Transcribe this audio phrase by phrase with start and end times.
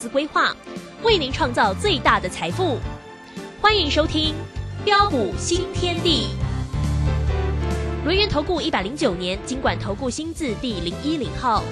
[0.00, 0.54] 资规划，
[1.02, 2.78] 为您创造最大的财富。
[3.60, 4.32] 欢迎收听
[4.84, 6.28] 《标股新天地》。
[8.04, 11.64] 轮源投顾一百零九年经管投顾新字第零一零号。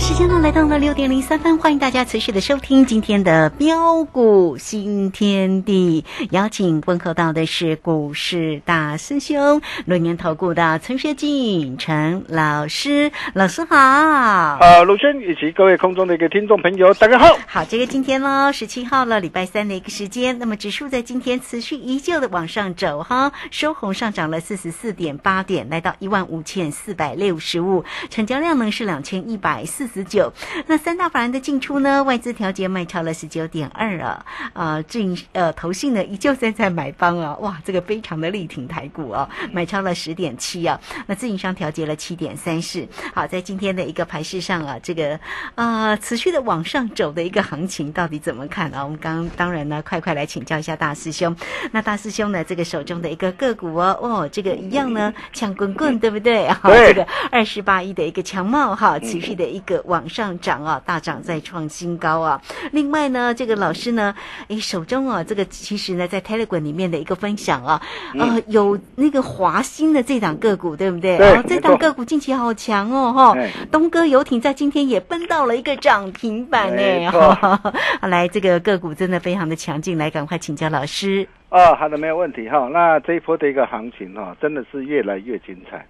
[0.00, 6.06] 时间呢来到了六点零三分，欢迎大家持续的收听今天的标股新天地。
[6.30, 13.76] 邀请问候到的是股市大师兄、轮年投顾的陈学进陈老师，老师好。
[13.76, 17.36] 啊，卢轩以及各位空中的一个听众朋友，大家好。
[17.46, 20.38] 好，这个今天呢十七号了，礼拜三的一个时间。
[20.38, 29.89] 那么指数在今天持续依旧的往上走哈，收红上涨了四十四点八点，来到一万五千四百六十五，成交量呢是两千一百四。
[29.92, 30.32] 十九，
[30.66, 32.02] 那三大法人的进出呢？
[32.04, 42.86] 外资调节卖超了十九点二啊，啊，进呃投信呢依旧在在买方啊，哇，这个非常的力挺台股啊，买超了十点七啊，那自营商调节了七点三四。
[43.14, 45.18] 好，在今天的一个盘势上啊，这个
[45.54, 48.84] 啊持续的往上走的一个行情到底怎么看啊？
[48.84, 51.34] 我们刚当然呢，快快来请教一下大师兄。
[51.72, 56.48] 那大师兄呢，这个手中的一个个股哦，哦，这个一样呢，抢滚滚，对不对？
[56.48, 59.79] 好，这个二十八亿的一个强帽哈，持续的一个。
[59.86, 62.40] 往上涨啊，大涨再创新高啊！
[62.72, 64.14] 另外呢，这个老师呢，
[64.48, 67.80] 哎，手中啊，这个其实呢，在 Telegram 里面的一个分享啊，
[68.18, 71.16] 呃，有那个华兴的这档个股，对不对？
[71.16, 73.36] 对，这档个股近期好强哦，哈！
[73.70, 77.72] 东哥游艇在今天也奔到了一个涨停板呢，哈！
[78.08, 81.26] 来，这个个股真的非常的强劲，来，赶快请教老师。
[81.50, 82.68] 哦，好的，没有问题哈。
[82.72, 85.84] 那这一波的一个行情哈，真的是越来越精彩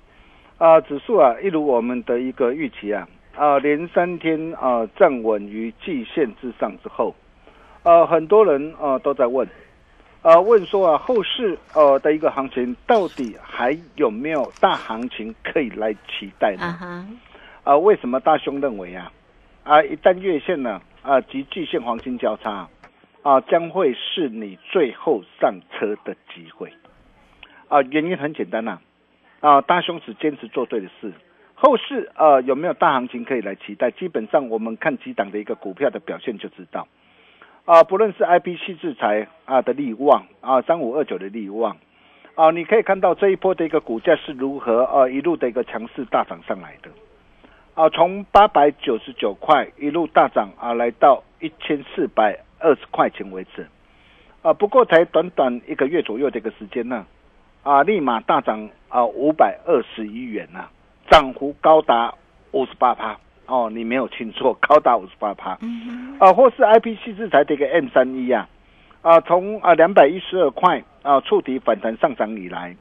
[0.56, 0.80] 啊！
[0.80, 3.06] 指数啊，一如我们的一个预期啊。
[3.40, 7.14] 啊，连三天啊站稳于季线之上之后，
[7.84, 9.48] 呃，很多人啊都在问，
[10.20, 17.08] 啊问说啊后市呃的一个行情到底还有没有大行情可以来期待呢？
[17.64, 19.10] 啊，为什么大兄认为啊
[19.64, 22.68] 啊一旦月线呢啊及季线黄金交叉
[23.22, 26.70] 啊将会是你最后上车的机会
[27.68, 27.80] 啊？
[27.80, 28.80] 原因很简单呐，
[29.40, 31.10] 啊大兄只坚持做对的事。
[31.62, 33.90] 后市呃有没有大行情可以来期待？
[33.90, 36.88] 基本上我们看几档的一个股票的表现就知道，
[37.66, 41.76] 啊，不论是 I P C 制裁啊的利旺啊三五二九的利旺
[42.34, 46.90] 啊，你可以看到这一波的一个股价是如何呃一路的一个强势大涨上来的，
[47.74, 53.68] 啊，从八百九十九块一路大涨啊来到一千四百二十块钱为止，
[54.40, 57.04] 啊，不过才短短一个月左右的一个时间呢，
[57.62, 60.70] 啊，立马大涨啊五百二十一元呐。
[61.10, 62.14] 涨幅高达
[62.52, 65.58] 五十八趴哦，你没有听错， 高达五十八趴。
[65.60, 68.48] 嗯啊，或是 I P C 制裁的一个 M 三一啊，
[69.02, 72.76] 啊，从啊两百一十二块啊触底反弹上涨以来，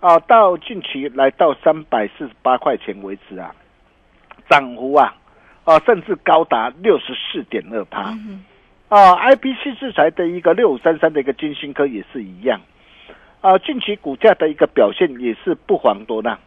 [0.00, 3.54] 啊，到近期来到三百四十八块钱为止啊，
[4.48, 5.14] 涨幅啊
[5.64, 8.14] 啊甚至高达六十四点二趴。
[8.88, 12.60] 啊，I P C 制裁的一个六五三三的一个金星科也是一样，
[13.40, 16.38] 啊，近期股价的一个表现也是不遑多让。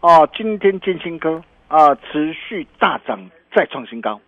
[0.00, 4.20] 哦，今天金星科啊持续大涨，再创新高。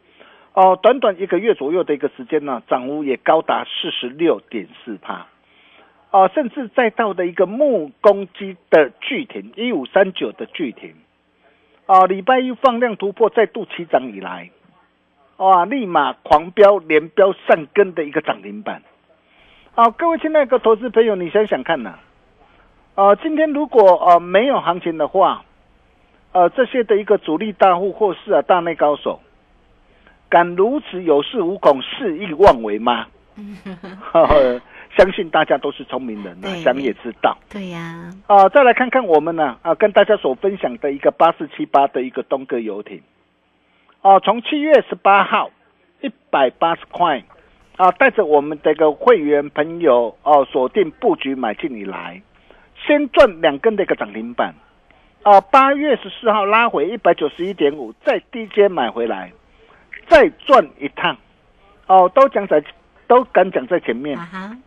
[0.55, 5.27] 哦，短短一个月左右的一个时间呢，涨幅也高达四十六点四帕。
[6.11, 10.95] 哦，甚至再到的一个木工机的巨停一五三九的巨停。
[11.87, 14.51] 哦，礼拜一放量突破再度起涨以来，
[15.37, 18.83] 哇，立马狂飙连飙上根的一个涨停板。
[19.75, 21.99] 好，各位亲爱的投资朋友，你想想看呐。
[22.97, 25.45] 啊，今天如果呃没有行情的话。
[26.33, 29.21] 呃，这些的一个主力大户或是啊大内高手，
[30.29, 33.07] 敢如此有恃无恐、肆意妄为吗？
[34.97, 37.37] 相信大家都是聪明人，想也知道。
[37.49, 38.13] 对呀。
[38.27, 43.01] 啊，再来看看我们呢啊，跟大家所分享的一个八四七八的一个东哥游艇。
[44.03, 45.51] 哦，从七月十八号
[46.01, 47.23] 一百八十块
[47.77, 52.21] 啊，带着我们的一个会员朋友哦锁定布局买进以来，
[52.87, 54.55] 先赚两根的一个涨停板。
[55.23, 59.31] 啊，八月十四号拉回一百九十一点五，再低阶买回来，
[60.09, 61.17] 再赚一趟，
[61.87, 62.63] 哦，都讲在，
[63.07, 64.19] 都敢讲在前面，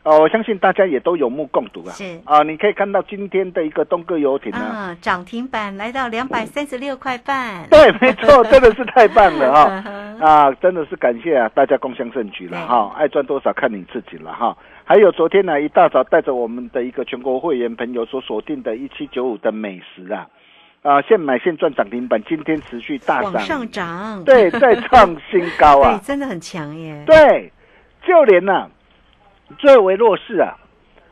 [0.03, 1.91] 哦，我相信大家也都有目共睹啊。
[1.93, 7.67] 是啊，你可以看到今天的一个东哥游艇啊，涨停板来到两百三十六块半。
[7.69, 9.83] 对，没错， 真的是太棒了哈！
[10.19, 14.55] 啊，真的是感谢啊，大家共襄盛举了哈，爱赚多少看你自己了哈。
[14.83, 20.27] 还有昨天呢，一大早带着我们的一个全国会员朋友所锁定的一七九五的美食啊。
[20.81, 27.03] 啊，现买现赚涨停板，今天持续大涨，往上涨，对，再创新高啊， 真的很强耶。
[27.05, 27.51] 对，
[28.03, 28.67] 就连呐
[29.59, 30.57] 最为弱势啊，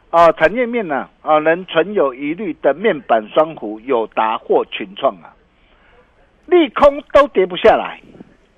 [0.09, 5.29] 啊，产业面呢啊，能存有疑虑的面板双虎、有达或群创啊，
[6.47, 8.01] 利空都跌不下来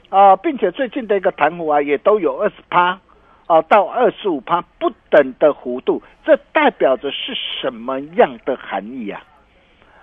[0.08, 2.98] 啊，并且最近的一个弹幅啊，也都有二十趴
[3.48, 9.22] 啊到二十五趴不等的弧度，这代表着是什么样的含义啊？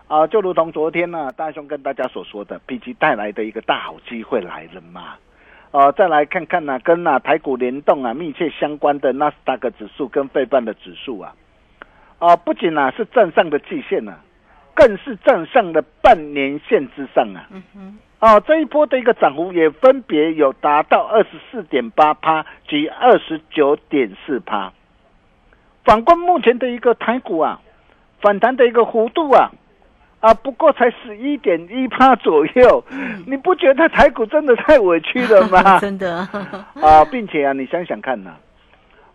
[0.09, 5.17] 啊，就如同昨天呢，大兄跟大家所说的，毕竟带来的一个大好机会来了嘛。
[5.71, 11.35] 啊，再来看看呢，跟啊台股联动啊密切相关的纳斯达克指数跟费半的指数啊，
[12.19, 14.15] 啊不仅啊是站上的季线呢，
[14.75, 17.47] 更是站上了半年线之上啊。
[17.51, 17.99] 嗯哼。
[18.19, 24.73] 啊，这一波的一个涨幅也分别有达到二十四点八趴及二十九点四趴。
[25.85, 27.61] 反观目前的一个台股啊，
[28.23, 29.51] 反弹的一个幅度啊。
[30.21, 32.83] 啊，不过才十一点一趴左右，
[33.25, 35.79] 你不觉得台股真的太委屈了吗？
[35.79, 36.27] 真的
[36.83, 38.35] 啊，并且啊，你想想看呐，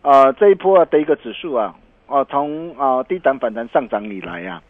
[0.01, 1.75] 啊，这一波的一个指数啊，
[2.07, 4.61] 啊，从啊低档反弹上涨以来呀，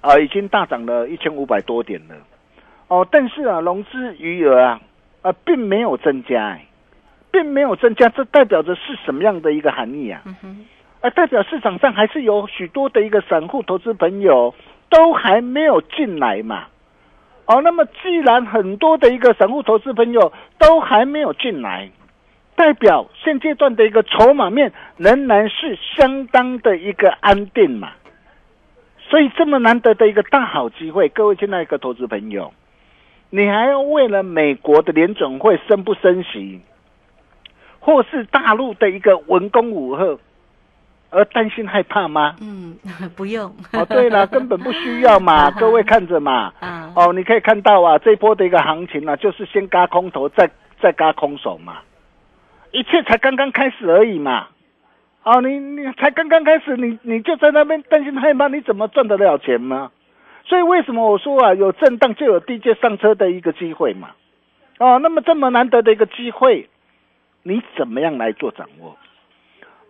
[0.00, 2.14] 啊，已经大涨了一千五百多点了，
[2.88, 4.80] 哦，但是啊，融资余额啊，
[5.20, 6.58] 啊，并没有增加，
[7.30, 10.22] 并没有增加，这代表着是什么样的一个含义啊？
[11.02, 14.54] 啊，代表市场上还是有许多的一个散户投资朋友。
[14.94, 16.66] 都还没有进来嘛？
[17.46, 21.90] 哦，那么既然很多的一个散户投资朋友都还没有进来，
[22.54, 27.90] 代表现阶段的一个筹码面仍然是相当的一个安定嘛。
[29.10, 32.52] 所以这么难得的一个大好机会，各位亲爱的投资朋友，
[33.30, 36.60] 你还要为了美国的联准会升不升息，
[37.80, 40.20] 或是大陆的一个文攻武赫？
[41.14, 42.34] 而担心害怕吗？
[42.40, 42.76] 嗯，
[43.16, 43.54] 不用。
[43.72, 46.52] 哦，对了， 根本不需要嘛，各位看着嘛。
[46.60, 46.92] 啊。
[46.96, 50.50] 哦，你可以看到啊，这波的一个行情啊，就是先嘎空头，再
[50.80, 51.78] 再嘎空手嘛，
[52.72, 54.48] 一切才刚刚开始而已嘛。
[55.22, 59.90] 哦，你你才刚刚开始，你你就在那边担心害怕，你怎么赚得了钱吗？
[60.44, 64.10] 所以为什么我说啊，有震荡就有低阶上车的一个机会嘛。
[64.78, 66.68] 哦，那么这么难得的一个机会，
[67.42, 68.96] 你怎么样来做掌握？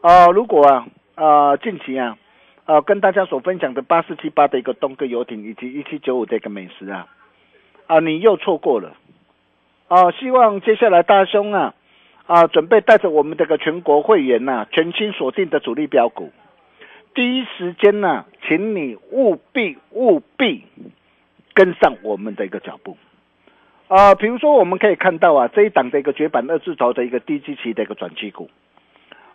[0.02, 0.86] 哦，如果啊。
[1.14, 2.18] 啊，近期啊，
[2.64, 7.06] 啊，跟大家所分享的八四七八的一个东哥游艇，以及一七九五的一个美食啊，
[7.86, 8.96] 啊，你又错过了，
[9.86, 11.74] 啊，希望接下来大兄啊，
[12.26, 16.32] 啊，准备带着我们这个全国会员呐，全新锁定的主力标股，
[17.14, 20.64] 第一时间呢，请你务必务必
[21.52, 22.96] 跟上我们的一个脚步，
[23.86, 28.50] 啊，比如说我们可以看到啊，这一档的一个绝版二字头的一个低基期的一个转机股。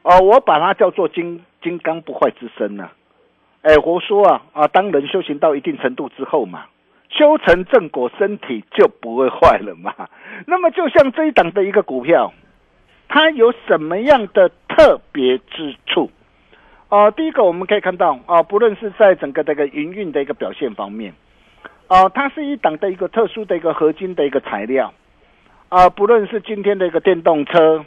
[0.01, 2.89] 哦，我把它叫做金金刚不坏之身呐，
[3.61, 6.65] 哎，我说啊啊，当人修行到一定程度之后嘛，
[7.09, 9.93] 修成正果，身体就不会坏了嘛。
[10.47, 12.31] 那么就像这一档的一个股票，
[13.09, 16.09] 它有什么样的特别之处？
[16.87, 21.13] 啊，第一个我们可以看到啊，不论是在整个这个营运的一个表现方面，
[21.87, 24.93] 啊，它是一档的一个特殊的一个合金的一个材料，
[25.67, 27.83] 啊，不论是今天的一个电动车、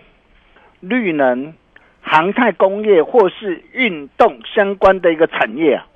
[0.81, 1.55] 绿能。
[2.05, 5.87] 航太工业或是运动相关的一个产业啊，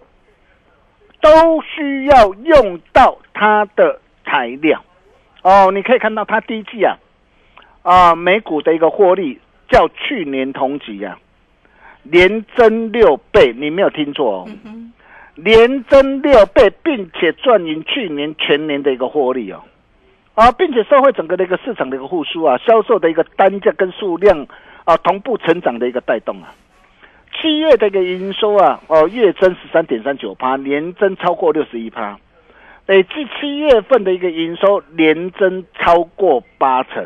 [1.20, 4.82] 都需要用到它的材料
[5.42, 5.70] 哦。
[5.72, 6.96] 你可以看到它第一季啊，
[7.82, 9.38] 啊，每股的一个获利
[9.68, 11.18] 较去年同期啊，
[12.04, 14.48] 连增六倍，你没有听错哦，
[15.34, 19.60] 连增六倍，并且赚赢去年全年的一个获利哦，
[20.34, 24.46] 啊，并且社会整个的一个市场的一个复苏啊，销售的一个单价跟数量。
[24.86, 26.54] 啊，同步成长的一个带动啊，
[27.34, 32.16] 七月的一个营收啊，哦，月增十三点三九趴，年增超过六十一趴，
[32.86, 37.04] 累计七月份的一个营收年增超过八成，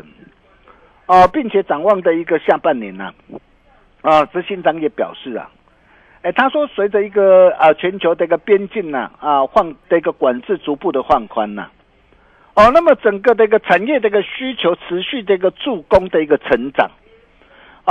[1.07, 3.11] 啊，并且展望的一个下半年呢，
[4.01, 5.49] 啊，执行长也表示啊，
[6.21, 11.67] 哎，他说随着一个啊全球的一个边境呢啊放的一个管制逐步的放宽呐，
[12.53, 16.87] 哦，那么整个的一个产业的一个需求持续的一个助攻的一个成长。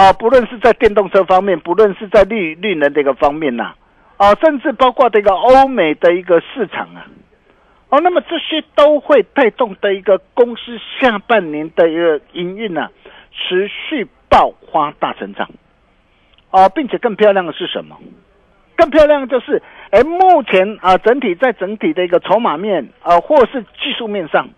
[0.01, 3.75] 啊，不论是在电动车方面，不论是在绿绿能这个方面呐，
[4.17, 7.07] 啊，甚至包括这个欧美的一个市场啊，
[7.91, 12.89] 哦，那么这些都会带动的一个公司下半年的一个营运呐，
[13.31, 15.51] 持续爆发大成长，
[16.51, 17.95] 啊，并且更漂亮的是什么？
[18.77, 24.49] 更漂亮的就是，哎，目前啊，整体在整体的一个筹码面啊，或是技术面上，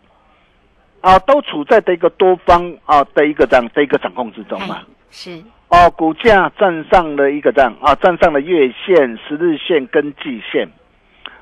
[1.02, 4.80] 啊，都处在的一个多方啊的一个这样的一个掌控之中嘛。
[5.11, 5.42] 是。
[5.68, 10.68] 哦，股价站上了一个这样啊，站上了月线、十日线跟季线，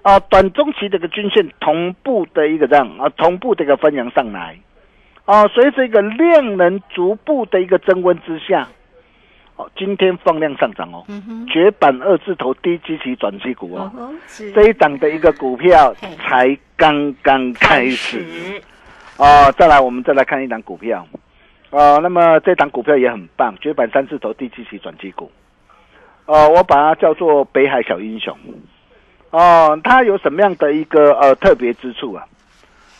[0.02, 4.56] 啊，短中期这个均线同步的一个这样啊，同步的一个分扬上来，
[5.24, 8.68] 啊，随着一个量能逐步的一个增温之下，
[9.56, 11.04] 哦，今天放量上涨哦，
[11.52, 14.14] 绝版二字头低基期转机股哦，
[14.54, 18.62] 这一档的一个股票才刚刚开始
[19.20, 19.54] 哦。
[19.56, 21.06] 再来，我们再来看一档股票
[21.70, 25.30] 哦，那么这档股票也很棒，绝版三字头第七期转机股
[26.26, 28.36] 哦，我把它叫做北海小英雄
[29.30, 32.26] 哦，它有什么样的一个呃特别之处啊？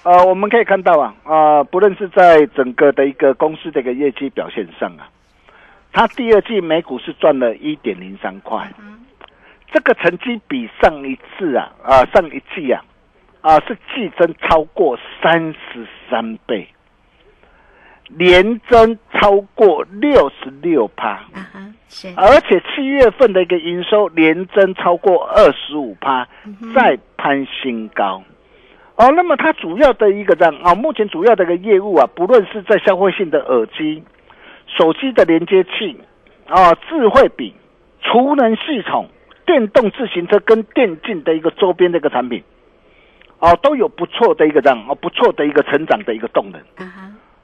[0.05, 5.09] 呃，我们可以看到啊，啊、不论是在整个的一个公司的一个业绩表现上啊，
[5.93, 8.73] 它第二季每股是赚了一点零三块，
[9.73, 12.81] 这个成绩比上一次啊啊、上一季啊
[13.41, 16.69] 啊是季增超过三十三倍，
[18.09, 26.27] 年增超过六十六趴，啊哈，是而且七月份的一个营收年增超过二十五趴，
[26.75, 28.23] 再攀新高。
[28.97, 34.03] 哦，那么它主要的一个这样啊，目前主要的一个业务啊，不论是在消费性的耳机、
[34.67, 35.99] 手机的连接器
[36.47, 37.55] 啊、智慧笔、
[38.03, 39.09] 储能系统、
[39.47, 42.43] 电动自行车跟电竞的一个周边的一个产品，
[43.41, 46.61] 哦，都有不错的一个这样哦，不错的一个成长的一个动能。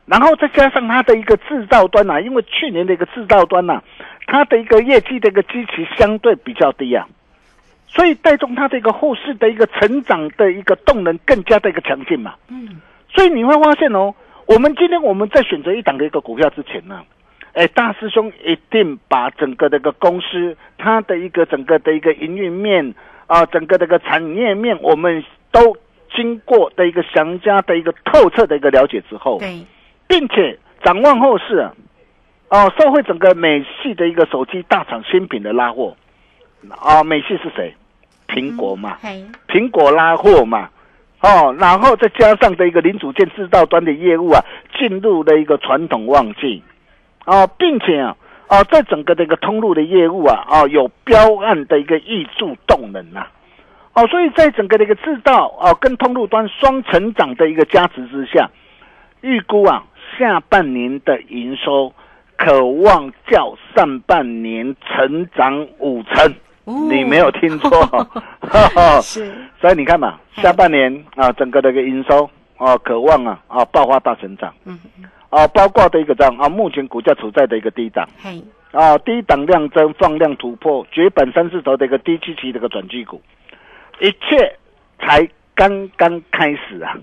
[0.06, 3.82] 然后再加上它的一个制造端呐、啊因为去年的一个制造端呐、啊
[4.28, 7.06] 它的一个业绩的一个基期相对比较低啊，
[7.88, 12.34] 所以带动它的一个后市的一个成长的一个动能更加的一个强劲嘛。
[12.48, 14.14] 嗯，所以你会发现哦，
[14.46, 17.02] 我们今天我们在选择一档的一个股票之前呢，
[17.54, 22.94] 哎，大师兄一定把整个的一个公司它的一个整个的一个营运面
[23.26, 25.76] 啊、整个的一个产业面，我们都
[26.14, 29.64] 经过的一个详加的一个透彻的一个了解之后，对，
[30.06, 31.72] 并且展望后市啊，
[32.48, 35.96] 哦，受惠整个美系的一个手机大厂新品的拉货，
[36.80, 37.74] 啊，美系是谁？
[38.28, 40.68] 苹果嘛，嘿，苹果拉货嘛，
[41.20, 44.44] 哦，然后再加上的一个零组件制造端的业务啊，
[44.76, 46.60] 进入了一个传统旺季，
[47.24, 48.16] 哦，并且啊，
[48.48, 53.28] 哦，在整个的一个通路的业务啊，哦，有标案的一个挹注动能呐、
[53.96, 58.50] 哦，所以在整个的一个制造哦跟通路端双成长的一个加持之下，
[59.22, 59.82] 预估啊
[60.18, 61.92] 下半年的营收
[62.36, 66.30] 可望较上半年成长五成。
[66.64, 67.70] 哦你没有听错，
[69.00, 74.76] 是， 所以你看嘛，下半年啊，整个的一个营收啊，渴望啊啊爆发大成长嗯，
[75.30, 83.22] 啊，包括的一个这样啊，目前股价处在的一个低档嘿，啊，低档量增放量突破，绝版三字头的一个低基期的一个转机股，
[84.00, 84.56] 一切
[84.98, 86.96] 才刚刚开始啊！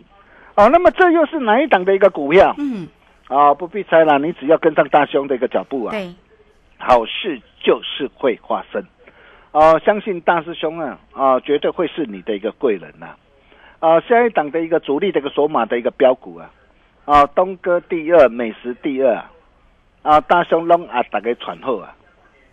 [0.56, 2.88] 哦、那么这又是哪一档的一个股票嗯，
[3.28, 3.54] 啊？
[3.54, 6.14] 不必猜了，你只要跟上大兄的一个脚步啊，对，
[6.78, 8.84] 好事就是会发生。
[9.52, 13.16] 哦、相信大师兄啊，啊、绝对会是你的一个贵人呐、
[13.80, 14.00] 啊。
[14.02, 16.52] 下一档的一个主力的一个索马的一个标股啊，
[17.06, 19.32] 啊，东哥第二，美食第二啊，
[20.04, 21.96] 啊，大兄拢啊，打给传后啊。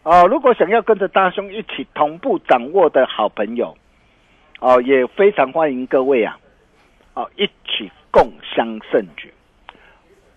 [0.02, 3.76] 哦、如果想要跟着大兄一起同步掌握的好朋友，
[4.60, 6.38] 哦、也非常欢迎各位啊，
[7.14, 9.32] 哦、一起共襄盛举，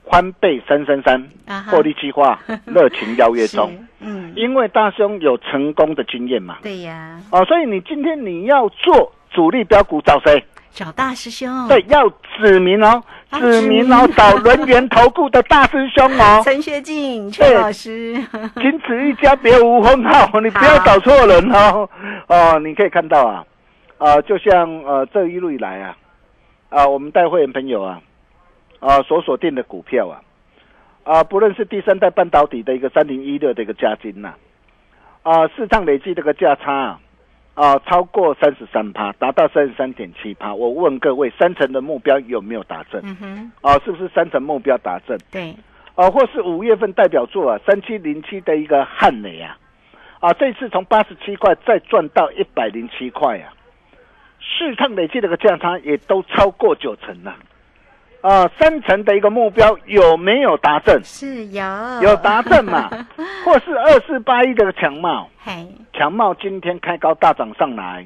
[0.03, 1.30] 欢倍三三三
[1.70, 3.72] 获利计划， 热情邀约中。
[4.00, 10.44] 嗯，因为大兄有成功的经验嘛，对呀，哦，所以你今天你要做主力标股找谁？
[10.72, 17.56] 找大师兄，对，，要指明哦，啊指明哦找轮源投顾的大师兄哦， 陈学进陈对。
[17.56, 18.15] 老师，
[18.56, 21.88] 仅此一家，别无分号，你不要找错人哦。
[22.27, 23.46] 哦，你可以看到啊，
[24.03, 25.98] 啊，就像呃这一路以来啊，
[26.67, 28.01] 啊，我们带会员朋友啊，
[28.81, 30.19] 啊所锁定的股票啊，
[31.05, 34.33] 啊，不论是第三代半导体的一个三零一六的一个加金呐、
[35.22, 37.00] 啊，市场累计这个价差啊，
[37.53, 40.53] 啊超过三十三趴，达到三十三点七趴。
[40.53, 43.00] 我问各位，三成的目标有没有达成？
[43.05, 45.17] 嗯哼，啊，是不是三成目标达成？
[45.31, 45.55] 对，
[45.95, 49.57] 啊，或是五月份代表作啊，三七零七的一个汉磊啊，
[50.19, 53.53] 啊，这次从八十七块再赚到一百零七块啊，
[54.46, 57.34] 市场累计的一个价差也都超过九成了、
[58.22, 61.02] 啊，三成的一个目标有没有达成？
[61.04, 61.64] 是有。
[62.02, 62.90] 有达成嘛？
[63.46, 68.06] 或是二四八一的强茂，嘿，强茂今天开高大涨上来，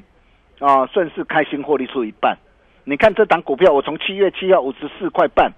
[0.60, 2.36] 啊，顺势开心获利出一半。
[2.84, 5.52] 你看这档股票，我从七月七号五十四块半，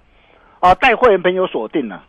[0.60, 2.02] 啊，带会员朋友锁定了，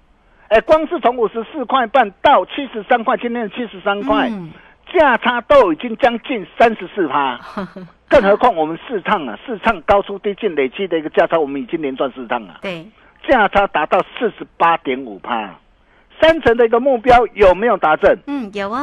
[0.47, 4.51] 哎，光是从五十四块半到七十三块，今天七十三块，嗯
[4.93, 7.39] 价差都已经将近三十四趴。
[8.09, 12.59] 更何况我们市场啊，市场高出低进累积的一个价差，我们已经连赚四趟了。
[12.61, 12.85] 对，
[13.25, 15.49] 价差达到四十八点五趴，
[16.19, 18.13] 三成的一个目标有没有达成？
[18.27, 18.81] 嗯，有啊，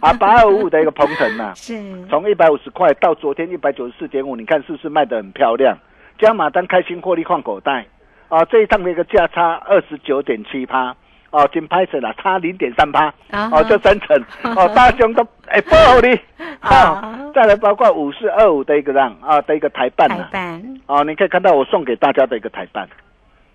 [0.00, 5.76] 啊，八二五五的一个鹏程呐， 是，从一百五十块到昨天一百九十四点五，你看是不是卖的很漂亮？
[6.18, 7.84] 加码单开心获利换口袋
[8.28, 10.94] 啊，这一趟的一个价差二十九点七趴，
[11.32, 14.16] 哦，金拍成了差零点三趴，啊哦，就三成，
[14.54, 16.12] 哦， 大熊都哎不好你，
[16.60, 16.70] 啊。
[16.70, 20.80] 啊，再来包括五四二五的一个让啊的一个台办台啊，办。
[20.86, 22.86] 哦，你可以看到我送给大家的一个台办，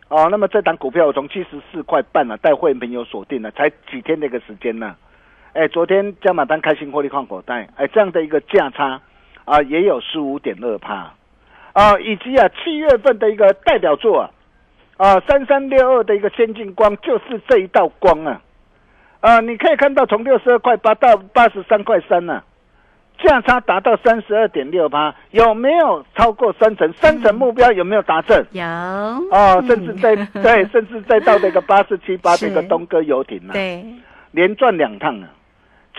[0.10, 4.96] 哦，那么这档股票我从七十四块半呢、带会员朋友锁定了，才几天的一个时间呢、
[5.53, 9.00] 哎，昨天加码单开心获利换口袋，哎，这样的一个价差
[9.46, 11.13] 啊，也有十五点二趴
[11.74, 14.29] 啊，以及啊七月份的一个代表作啊，
[14.98, 18.42] 啊三三六二的一个先进光就是这一道光啊，
[19.22, 22.44] 啊，你可以看到从六十二块八到八十三块三呢。
[23.20, 26.94] 价差达到三十二点六八，有没有超过三成？
[26.94, 28.46] 三成目标有没有达成？
[28.51, 33.84] 有哦，甚至在 对，甚至再到这个八四七八这个是东哥游艇啊，对
[34.30, 35.30] 连赚两趟啊！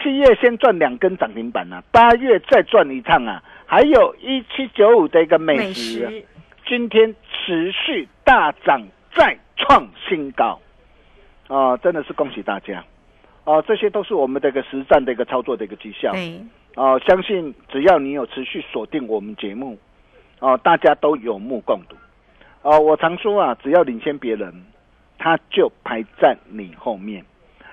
[0.00, 6.12] 七月先赚两根涨停板啊，八月再赚一趟啊，还有一七九五的一个美食啊，
[6.68, 7.12] 今天
[7.48, 8.86] 持续大涨，
[9.16, 10.60] 再创新高，
[11.48, 12.84] 哦，真的是恭喜大家！
[13.44, 16.12] 哦，这些都是我们这个实战的一个操作的一个绩效。
[16.12, 16.38] 对
[16.76, 19.78] 哦，相信只要你有持续锁定我们节目，
[20.40, 21.96] 哦，大家都有目共睹。
[22.60, 24.52] 哦，我常说啊，只要领先别人，
[25.16, 27.24] 他就排在你后面。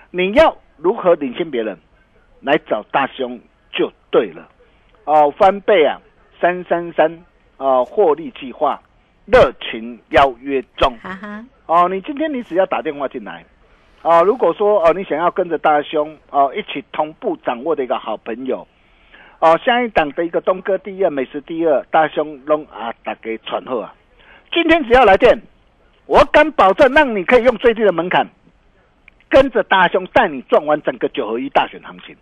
[0.09, 1.77] 你要如何领先别人？
[2.39, 3.37] 来找大兄
[3.73, 4.47] 就对了。
[5.03, 5.99] 哦，翻倍啊，
[6.39, 7.25] 三三三，
[7.57, 8.81] 啊，获利计划，
[9.25, 10.97] 热情邀约中。
[11.01, 11.45] 哈哈。
[11.67, 13.43] 哦，你今天你只要打电话进来，
[14.03, 18.67] 哦，如果说哦你想要跟着大兄哦一起同步掌握的一个好朋友，
[19.39, 23.95] 哦下一档的一个东哥第二、美食第二，大兄拢啊打给传后啊，
[24.53, 25.41] 今天只要来电，
[26.05, 28.27] 我敢保证让你可以用最低的门槛，
[29.27, 32.15] 跟着大兄带你赚完整个九合一大选行情。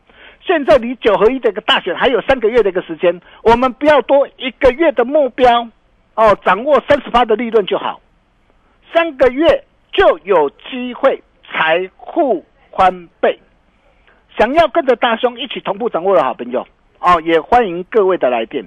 [0.45, 5.67] 现在离九合一的一个大选还有三个月的一个时间，我们不要多一个月的目标，
[6.15, 7.99] 哦，掌握三十八的利润就好。
[8.93, 13.39] 三个月就有机会财富翻倍。
[14.37, 16.67] 想要跟着大兄一起同步掌握的好朋友
[16.99, 18.65] 哦，也欢迎各位的来电。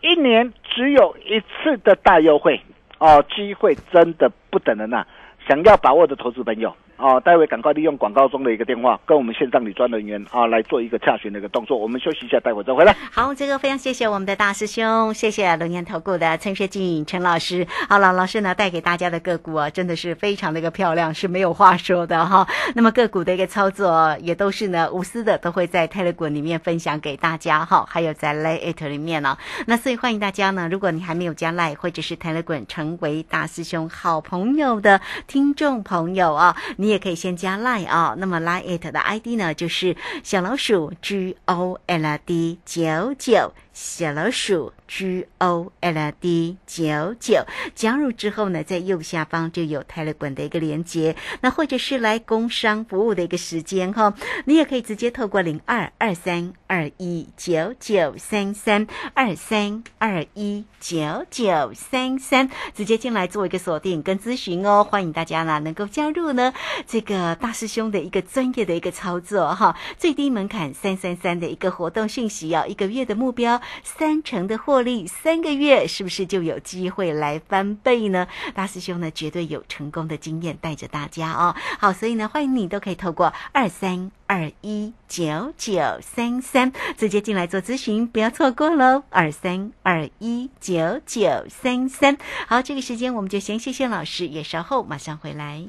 [0.00, 2.60] 一年只有一次的大优惠
[2.98, 5.06] 哦，机会真的不等人呐、
[5.48, 11.76] 想要把握的投资朋友哦，待会赶快利用广告中的一个电话，跟我们线上理专人员啊来做一个洽询的一个动作。
[11.76, 12.96] 我们休息一下，待会再回来。
[13.12, 17.66] 好，这个非常谢谢我们的大师兄，谢谢龙岩投顾的陈学进陈老师。
[17.88, 22.46] 好了，老师呢带给大家的个股啊，真的是非常的一个漂亮，是没有话说的哈。
[22.74, 38.14] 那么个股的一个操作也都是呢无私的，都会在泰勒滚里面分享给大家哈，还有在 Lay It 里面呢、那所以欢迎大家呢，如果你还没有加 Lay 或者是泰勒滚成为大师兄好朋友的听众朋友啊，你你也可以先加 line 啊。
[38.16, 43.52] 那么 line it 的 ID 呢就是小老鼠 G O L D 九九。
[43.72, 47.44] 小老鼠 G O L D 九九。
[47.74, 66.52] 加入之后呢，在右下方就有泰勒滚的一个连接，那或者是来工商服务的一个时间哈，你也可以直接透过零二二三二一九九三三二三二一九九三三直接进来做一个锁定跟咨询哦，欢迎大家呢能够加入呢
[66.86, 78.28] 这个大师兄的一个专业的一个操作哈，最低门槛三三三的一个活动讯息哦，一个月的目标三成的获获利，三个月是不是就有机会来翻倍呢？
[78.54, 81.56] 大师兄呢绝对有成功的经验带着大家哦。
[81.78, 89.04] 好，所以呢欢迎你都可以透过二三二一九九三三直接进来做咨询，不要错过喽。
[89.08, 92.18] 二三二一九九三三。
[92.46, 95.68] 好，这个时间我们就先谢谢老师，也稍后马上回来。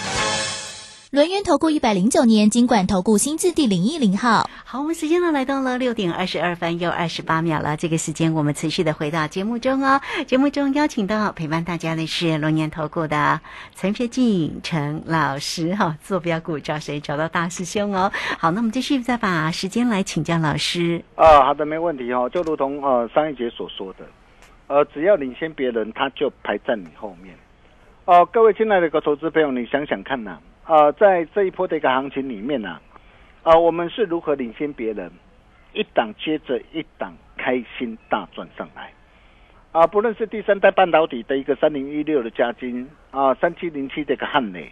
[1.11, 4.49] 轮源投顾一百零九年金管投顾新字第零一零号。
[4.63, 7.75] 好，我们时间呢来到了六点二十二分又二十八秒了。
[7.75, 9.99] 这个时间我们持续的回到节目中哦。
[10.25, 13.41] 节目中邀请到陪伴大家的是龙年投顾的
[13.75, 16.97] 陈学进陈老师哈，坐标股找谁？
[17.01, 18.09] 找到大师兄哦。
[18.39, 21.03] 好，那我们继续再把时间来请教老师。
[21.15, 22.29] 啊，好的，没问题哦。
[22.33, 24.05] 就如同呃上一节所说的，
[24.67, 27.35] 呃，只要领先别人，他就排在你后面。
[28.05, 30.60] 哦，各位亲爱的个投资朋友，你想想看呐，啊，
[30.93, 32.79] 在这一波的一个行情里面呢，
[33.43, 35.11] 啊，我们是如何领先别人，
[35.73, 38.93] 一档接着一档开心大赚上来，
[39.71, 44.71] 啊，不论是第三代半导体的一个三零一六的加金啊，三七零七的一个汉磊，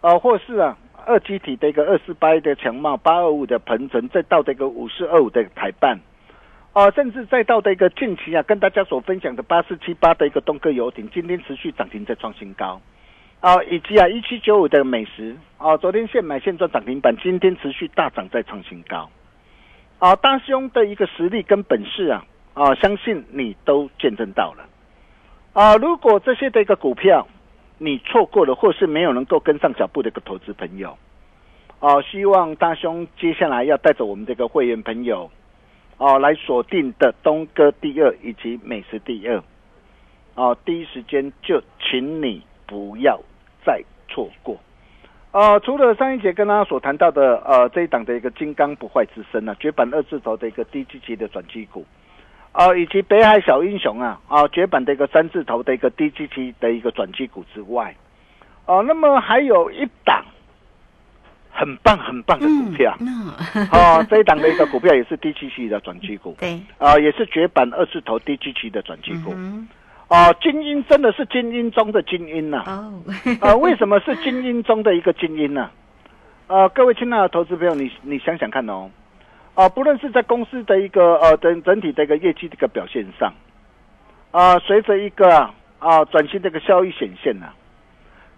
[0.00, 5.98] 啊，或是啊二基体的一个二四八的强茂，八二五的鹏程，再到这个五四二五的台办。
[6.74, 12.80] 啊，甚至再到的一个近期啊，跟大家所分享的八四七八的一个东哥游艇，今天持续涨停在创新高，
[13.42, 19.10] 啊，以及啊一七九五的美食，啊，昨天现买现赚涨停板，今天持续大涨再创新高，
[19.98, 22.24] 啊，大兄的一个实力跟本事啊，
[22.54, 24.64] 啊，相信你都见证到了，
[25.54, 27.26] 啊，如果这些的一个股票
[27.78, 30.96] 你错过了，或是没有能够跟上脚步的一个投资朋友，
[31.80, 35.28] 啊，希望大兄接下来要带着我们这个会员朋友。
[35.98, 39.42] 哦，来锁定的东哥第二以及美食第二，
[40.34, 43.20] 哦，第一时间就请你不要
[43.64, 44.58] 再错过。
[45.32, 51.86] 呃，除了上一节跟大家所谈到的呃这一档的一个金刚不坏之身啊，绝版二字头的一个低基期的转机股，
[52.52, 57.94] 啊，以及北海小英雄啊，啊，绝版的一个三字头的一个低基期的一个转机股之外，
[58.66, 60.24] 哦，那么还有一档。
[61.54, 62.96] 很棒很棒的股票，
[63.70, 69.34] 哦，这一档的一个股票也是低周期的转机股， 对，啊，也是绝版二字头低周期的转机股，
[70.12, 73.02] 哦，精英真的是精英中的精英呐，哦，
[73.40, 75.70] 啊，为什么是精英中的一个精英呢？
[76.48, 78.90] 啊，各位亲爱的投资朋友，你你想想看哦，
[79.54, 83.32] 啊，不论是在公司的一个呃整整体的一个业绩这个表现上，
[84.32, 85.48] 啊，随着一个
[85.78, 87.46] 啊转型这个效益显现呐。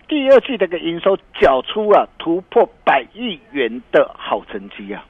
[0.07, 5.05] 第二季的个营收缴出啊突破百亿元的好成绩啊！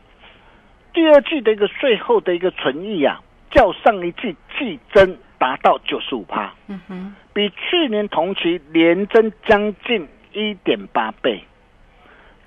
[0.95, 11.45] 第二季的一个税后的一个存益啊，较上一季季增达到九十五趴，嗯哼，比去年同期连增将近一点八倍。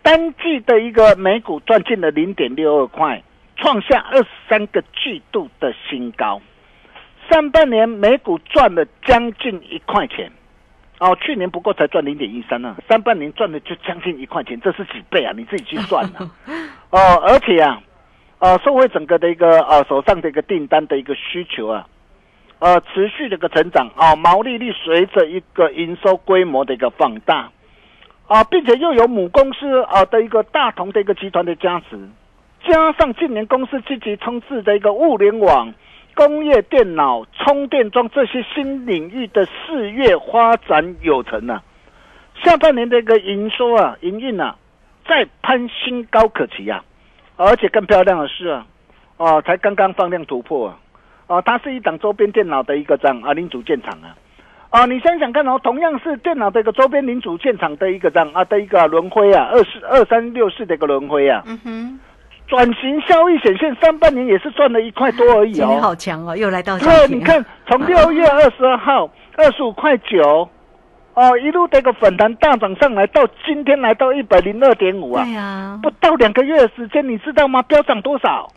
[0.02, 3.22] 单季的一个每股赚进了零点六二块，
[3.56, 6.42] 创下二十三个季度的新高。
[7.30, 10.32] 上半年每股赚了将近一块钱。
[10.98, 15.32] 哦，去年不过才赚零点一三呢，上半年赚的就将近一块钱，这是几倍啊？
[15.38, 16.32] 你自己去算啊。
[16.90, 17.80] 哦，而且啊，
[18.40, 21.86] 呃，社会整个的一个呃手上的一个订单的一个需求啊，
[22.60, 27.52] 呃，持续的一个成长啊，毛利率随着一个营收规模的一个放大
[28.28, 31.98] 啊，并且又有母公司啊的一个大同的一个集团的加持，
[32.68, 35.74] 加上近年公司积极冲刺的一个物联网。
[36.16, 41.62] 工业电脑、充电桩这些新领域的事业发展有成啊，
[42.44, 44.56] 下半年的一个营收啊、营运啊，
[45.08, 46.84] 再攀新高可期啊！
[47.36, 48.66] 而且更漂亮的是啊，
[49.18, 50.80] 啊，才刚刚放量突破啊！
[51.28, 54.16] 哦，它是一档周边电脑的一个样啊零组件厂啊！
[54.70, 61.44] 啊，你想想看哦，同样是电脑的一个周边零组件厂的一个样啊的一个轮辉啊，二四二三六四的一个轮辉啊。
[61.46, 62.00] 嗯哼。
[62.48, 65.80] 转型效益显现，上半年也是赚了一块多而已哦。
[65.82, 70.48] 好强哦，又来到对，你看从六月二十二号二十五块九，
[71.18, 75.24] 哦，一路这个反弹大涨上来，到今天来到一百零二点五啊。
[75.24, 77.60] 对呀，不到两个月的时间，你知道吗？
[77.64, 78.48] 飙涨多少？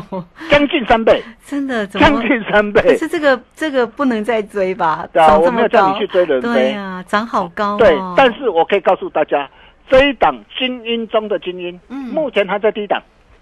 [0.48, 2.80] 将近三倍，真的将近三倍。
[2.80, 5.06] 可是这个这个不能再追吧？
[5.12, 7.76] 对啊，我没有叫你去追人对呀，涨好高。
[7.76, 9.46] 对，但是我可以告诉大家，
[9.86, 12.98] 这一档精英中的精英，嗯，目前还在低档。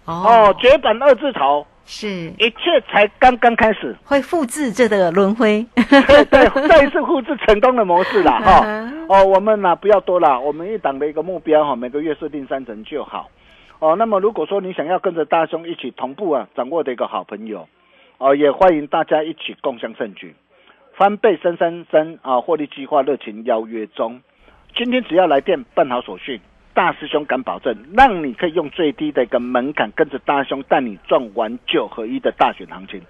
[0.06, 8.66] 哦，绝版二字头是一切才刚刚开始，会复制这个轮回，对对， 再一次复制成功的模式了哈。
[9.08, 13.28] 哦，我们呢不要多了，我们一档的一个目标哈，每个月设定三成就好。
[13.80, 17.68] 哦，那么如果说你想要跟着大兄一起同步啊，掌握的一个好朋友，
[18.16, 20.34] 哦，也欢迎大家一起共享盛举，
[20.94, 24.22] 翻倍三三三啊，获利计划热情邀约中，
[24.74, 26.40] 今天只要来电办好手续。
[26.74, 33.00] 大师兄敢保证，让你可以用最低的一个门槛，跟着大师兄带你赚完九合一的大选行情，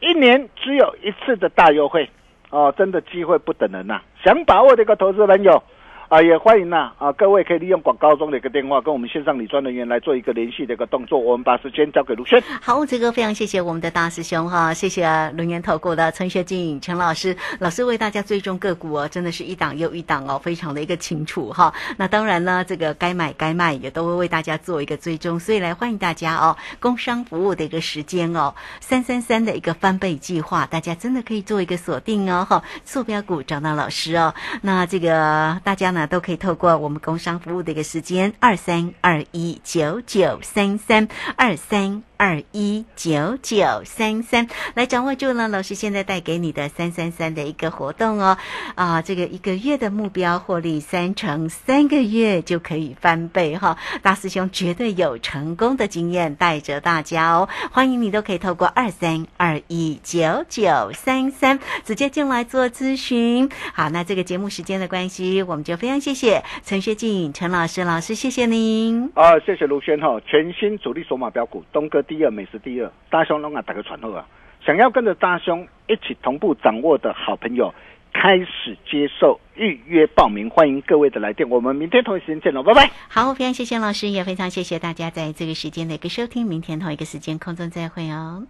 [0.00, 2.08] 一年只有一次的大优惠
[2.50, 4.00] 哦，真的机会不等人呐！
[4.22, 5.62] 想把握这个投资朋友
[6.08, 11.18] 啊，也欢迎呐啊，各位可以利用广告中的一个电话，跟我们线上理专人员来做一个联系的一个动作。
[11.18, 12.40] 我们把时间交给卢轩。
[12.62, 15.04] 好，这个非常谢谢我们的大师兄哈，谢谢
[15.36, 21.74] 轮研投顾的陈学进陈老师，老师为大家追踪个股哦，真的是一档又一档哦，非常的一个清楚哈。
[21.96, 42.02] 那当然呢，这个该买该卖也都会为大家做一个追踪，所以来欢迎大家哦，工商服务的一个时间哦，三三三的一个翻倍计划，大家真的可以做一个锁定哦哈，坐标股找到老师哦，那这个大家呢那都可以透过我们工商服务的一个时间二三二一九九三三二三。
[42.16, 48.38] 二一九九三三来掌握住了，老师现在带给你的三三三的一个活动哦，
[48.74, 63.50] 啊，这个一个月的目标获利三成，三个月就可以翻倍哈，大师兄绝对有成功的经验带着大家哦，欢迎你都可以透过二三二一九九三三直接进来做咨询。
[63.74, 69.10] 好，那这个节目时间的关系，我们就非常谢谢陈学静陈老师老师，谢谢您。
[69.14, 72.02] 啊，谢谢卢轩哈，全新主力索马标股东哥。
[72.06, 74.26] 第二，美食第二，大兄龙啊，打个传呼啊！
[74.64, 77.72] 想要跟着大兄一起同步掌握的好朋友，
[78.12, 81.48] 开始接受预约报名，欢迎各位的来电。
[81.48, 82.90] 我们明天同一时间见喽，拜拜。
[83.08, 86.46] 好，非常谢谢老师，也非常谢谢大家在这个时间的一个收听。
[86.46, 88.46] 明天同一个时间空中再会哦。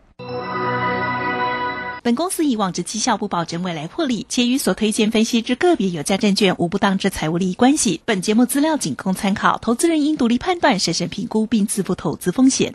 [2.03, 8.01] 本公司以往之绩效不保证未来获利，且与所推荐分析之个别有价证券无不当之财务利益关系。
[8.05, 12.75] 本节目资料仅供参考，投资人应独立判断、审慎评估并自负投资风险。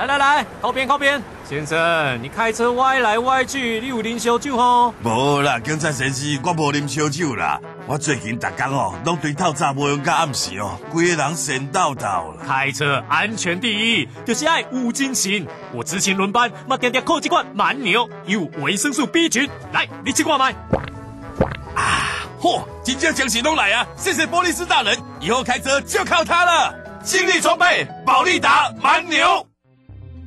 [0.00, 1.22] 来来来，靠边靠边！
[1.46, 4.94] 先生，你开车歪来歪去，你有啉烧酒吼？
[5.02, 7.60] 无啦，警察先生，我无啉烧酒啦。
[7.86, 12.36] 我最近逐工哦，拢对透早无用到暗时哦，规个人神叨叨啦。
[12.48, 15.46] 开车安全第一，就是爱五金型。
[15.74, 19.50] 我之前轮班，嘛点点靠几罐蛮牛，有维生素 B 群。
[19.70, 20.54] 来，你去挂麦。
[21.74, 23.86] 啊，嚯，真正精神拢来啊！
[23.98, 26.74] 谢谢波利斯大人，以后开车就靠他了。
[27.04, 29.46] 精力充沛，保利达蛮牛。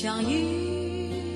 [0.00, 0.67] 相遇。